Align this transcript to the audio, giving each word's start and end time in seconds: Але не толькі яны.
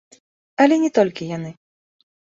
Але 0.65 0.75
не 0.83 0.89
толькі 0.97 1.27
яны. 1.37 1.51